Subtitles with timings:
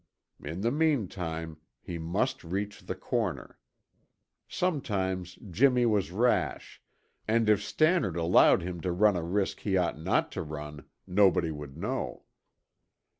[0.43, 3.59] In the meantime, he must reach the corner.
[4.47, 6.81] Sometimes Jimmy was rash,
[7.27, 11.51] and if Stannard allowed him to run a risk he ought not to run, nobody
[11.51, 12.23] would know.